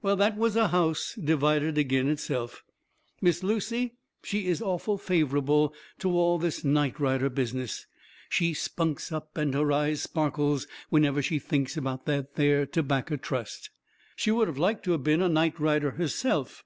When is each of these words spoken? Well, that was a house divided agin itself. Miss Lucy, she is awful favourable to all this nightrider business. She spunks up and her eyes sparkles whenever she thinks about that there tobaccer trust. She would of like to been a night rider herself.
Well, 0.00 0.14
that 0.14 0.36
was 0.38 0.54
a 0.54 0.68
house 0.68 1.18
divided 1.20 1.76
agin 1.76 2.08
itself. 2.08 2.62
Miss 3.20 3.42
Lucy, 3.42 3.94
she 4.22 4.46
is 4.46 4.62
awful 4.62 4.96
favourable 4.96 5.74
to 5.98 6.12
all 6.12 6.38
this 6.38 6.62
nightrider 6.62 7.28
business. 7.34 7.88
She 8.28 8.54
spunks 8.54 9.10
up 9.10 9.36
and 9.36 9.54
her 9.54 9.72
eyes 9.72 10.00
sparkles 10.00 10.68
whenever 10.90 11.20
she 11.20 11.40
thinks 11.40 11.76
about 11.76 12.04
that 12.06 12.36
there 12.36 12.64
tobaccer 12.64 13.16
trust. 13.16 13.70
She 14.14 14.30
would 14.30 14.48
of 14.48 14.56
like 14.56 14.84
to 14.84 14.96
been 14.98 15.20
a 15.20 15.28
night 15.28 15.58
rider 15.58 15.90
herself. 15.90 16.60